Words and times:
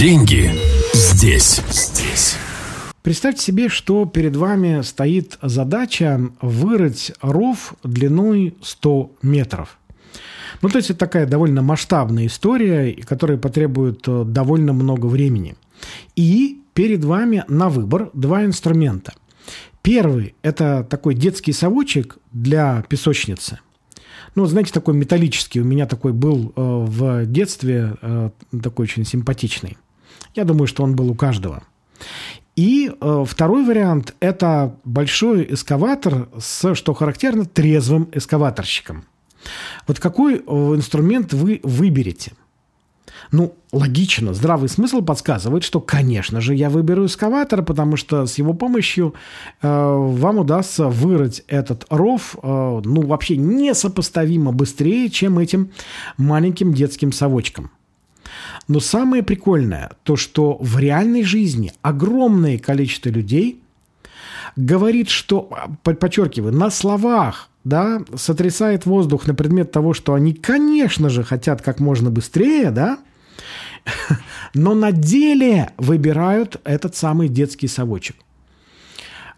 Деньги 0.00 0.50
здесь. 0.94 1.60
Здесь. 1.68 2.36
Представьте 3.02 3.42
себе, 3.42 3.68
что 3.68 4.06
перед 4.06 4.34
вами 4.34 4.80
стоит 4.80 5.36
задача 5.42 6.18
вырыть 6.40 7.12
ров 7.20 7.74
длиной 7.84 8.54
100 8.62 9.12
метров. 9.20 9.78
Ну, 10.62 10.70
то 10.70 10.78
есть 10.78 10.88
это 10.88 11.00
такая 11.00 11.26
довольно 11.26 11.60
масштабная 11.60 12.28
история, 12.28 12.94
которая 12.94 13.36
потребует 13.36 14.08
э, 14.08 14.24
довольно 14.24 14.72
много 14.72 15.04
времени. 15.04 15.54
И 16.16 16.62
перед 16.72 17.04
вами 17.04 17.44
на 17.48 17.68
выбор 17.68 18.08
два 18.14 18.46
инструмента. 18.46 19.12
Первый– 19.82 20.34
это 20.42 20.82
такой 20.88 21.14
детский 21.14 21.52
совочек 21.52 22.16
для 22.32 22.86
песочницы. 22.88 23.58
Ну, 24.34 24.46
знаете, 24.46 24.72
такой 24.72 24.94
металлический. 24.94 25.60
У 25.60 25.64
меня 25.64 25.84
такой 25.86 26.14
был 26.14 26.54
э, 26.56 26.62
в 26.62 27.26
детстве, 27.26 27.96
э, 28.00 28.30
такой 28.62 28.84
очень 28.84 29.04
симпатичный. 29.04 29.76
Я 30.34 30.44
думаю, 30.44 30.66
что 30.66 30.82
он 30.82 30.94
был 30.94 31.10
у 31.10 31.14
каждого. 31.14 31.62
И 32.56 32.90
э, 32.90 33.24
второй 33.26 33.64
вариант– 33.64 34.14
это 34.20 34.76
большой 34.84 35.46
эскаватор 35.54 36.28
с, 36.38 36.74
что 36.74 36.94
характерно, 36.94 37.44
трезвым 37.44 38.08
эскаваторщиком. 38.12 39.04
Вот 39.86 39.98
какой 39.98 40.36
э, 40.36 40.40
инструмент 40.40 41.32
вы 41.32 41.60
выберете? 41.62 42.32
Ну, 43.32 43.54
логично, 43.72 44.34
здравый 44.34 44.68
смысл 44.68 45.02
подсказывает, 45.02 45.62
что, 45.62 45.80
конечно 45.80 46.40
же, 46.40 46.54
я 46.54 46.68
выберу 46.68 47.06
эскаватор, 47.06 47.62
потому 47.62 47.96
что 47.96 48.26
с 48.26 48.38
его 48.38 48.54
помощью 48.54 49.14
э, 49.62 49.68
вам 49.68 50.38
удастся 50.38 50.88
вырыть 50.88 51.44
этот 51.46 51.86
ров, 51.90 52.36
э, 52.42 52.80
ну, 52.84 53.06
вообще 53.06 53.36
несопоставимо 53.36 54.52
быстрее, 54.52 55.08
чем 55.10 55.38
этим 55.38 55.70
маленьким 56.16 56.74
детским 56.74 57.12
совочком. 57.12 57.70
Но 58.70 58.78
самое 58.78 59.24
прикольное, 59.24 59.90
то 60.04 60.14
что 60.14 60.56
в 60.60 60.78
реальной 60.78 61.24
жизни 61.24 61.72
огромное 61.82 62.56
количество 62.56 63.08
людей 63.08 63.60
говорит, 64.54 65.08
что, 65.08 65.50
подчеркиваю, 65.82 66.54
на 66.54 66.70
словах, 66.70 67.48
да, 67.64 68.04
сотрясает 68.14 68.86
воздух 68.86 69.26
на 69.26 69.34
предмет 69.34 69.72
того, 69.72 69.92
что 69.92 70.14
они, 70.14 70.34
конечно 70.34 71.10
же, 71.10 71.24
хотят 71.24 71.62
как 71.62 71.80
можно 71.80 72.12
быстрее, 72.12 72.70
да, 72.70 73.00
но 74.54 74.76
на 74.76 74.92
деле 74.92 75.72
выбирают 75.76 76.60
этот 76.62 76.94
самый 76.94 77.28
детский 77.28 77.66
совочек. 77.66 78.18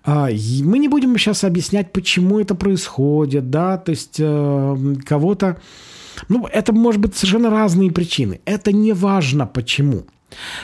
А, 0.04 0.28
мы 0.64 0.78
не 0.78 0.88
будем 0.88 1.16
сейчас 1.16 1.44
объяснять, 1.44 1.92
почему 1.92 2.40
это 2.40 2.54
происходит, 2.54 3.50
да, 3.50 3.78
то 3.78 3.90
есть 3.90 4.16
э, 4.18 4.76
кого-то 5.04 5.58
ну, 6.28 6.46
это 6.46 6.72
может 6.72 7.00
быть 7.00 7.16
совершенно 7.16 7.50
разные 7.50 7.90
причины. 7.90 8.40
Это 8.44 8.72
не 8.72 8.92
важно 8.92 9.46
почему. 9.46 10.04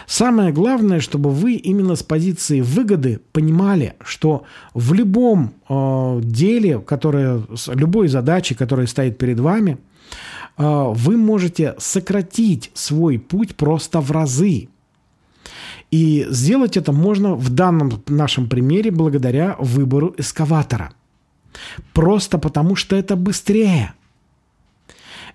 Самое 0.06 0.50
главное, 0.50 1.00
чтобы 1.00 1.30
вы 1.30 1.54
именно 1.54 1.94
с 1.94 2.02
позиции 2.02 2.62
выгоды 2.62 3.20
понимали, 3.32 3.94
что 4.02 4.44
в 4.72 4.94
любом 4.94 5.52
э, 5.68 6.20
деле, 6.22 6.80
которое, 6.80 7.42
любой 7.68 8.08
задаче, 8.08 8.54
которая 8.54 8.86
стоит 8.86 9.18
перед 9.18 9.38
вами, 9.38 9.76
э, 10.56 10.92
вы 10.94 11.16
можете 11.18 11.74
сократить 11.78 12.70
свой 12.72 13.18
путь 13.18 13.56
просто 13.56 14.00
в 14.00 14.10
разы. 14.10 14.68
И 15.90 16.26
сделать 16.30 16.76
это 16.76 16.92
можно 16.92 17.34
в 17.34 17.48
данном 17.48 18.02
нашем 18.06 18.48
примере 18.48 18.90
благодаря 18.90 19.56
выбору 19.58 20.14
эскаватора. 20.18 20.92
Просто 21.94 22.38
потому, 22.38 22.76
что 22.76 22.96
это 22.96 23.16
быстрее. 23.16 23.94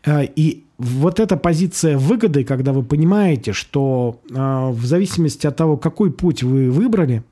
Э, 0.06 0.26
и 0.26 0.64
вот 0.78 1.20
эта 1.20 1.38
позиция 1.38 1.98
выгоды, 1.98 2.44
когда 2.44 2.72
вы 2.72 2.84
понимаете, 2.84 3.54
что 3.54 4.20
э, 4.30 4.70
в 4.72 4.86
зависимости 4.86 5.48
от 5.48 5.56
того, 5.56 5.78
какой 5.78 6.12
путь 6.12 6.44
вы 6.44 6.70
выбрали, 6.70 7.24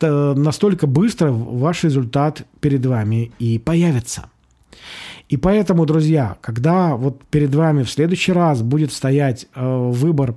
настолько 0.00 0.88
быстро 0.88 1.30
ваш 1.30 1.84
результат 1.84 2.44
перед 2.60 2.84
вами 2.84 3.30
и 3.38 3.60
появится. 3.60 4.31
И 5.32 5.38
поэтому, 5.38 5.86
друзья, 5.86 6.36
когда 6.42 6.94
вот 6.94 7.24
перед 7.24 7.54
вами 7.54 7.84
в 7.84 7.90
следующий 7.90 8.32
раз 8.32 8.60
будет 8.60 8.92
стоять 8.92 9.46
э, 9.54 9.90
выбор 9.90 10.34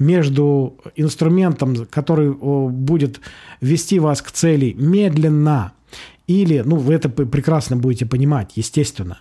между 0.00 0.76
инструментом, 0.96 1.86
который 1.86 2.32
будет 2.32 3.20
вести 3.60 4.00
вас 4.00 4.22
к 4.22 4.32
цели 4.32 4.74
медленно– 4.76 5.72
или, 6.26 6.62
ну, 6.64 6.76
вы 6.76 6.94
это 6.94 7.10
прекрасно 7.10 7.76
будете 7.76 8.06
понимать, 8.06 8.52
естественно. 8.56 9.18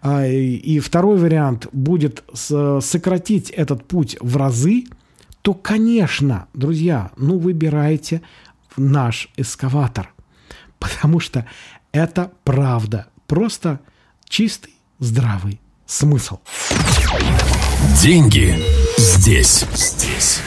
А, 0.00 0.24
и 0.26 0.78
второй 0.78 1.18
вариант 1.18 1.66
будет 1.72 2.22
сократить 2.32 3.50
этот 3.50 3.84
путь 3.84 4.16
в 4.20 4.36
разы, 4.36 4.84
то, 5.42 5.52
конечно, 5.52 6.46
друзья, 6.54 7.10
ну, 7.16 7.38
выбирайте 7.38 8.22
наш 8.76 9.28
эскаватор. 9.36 10.14
Потому 10.78 11.20
что 11.20 11.44
это 11.92 12.30
правда. 12.44 13.08
Просто 13.26 13.80
чистый, 14.28 14.74
здравый 14.98 15.60
смысл. 15.86 16.38
Деньги 18.02 18.58
здесь. 18.98 19.64
Здесь. 19.74 20.40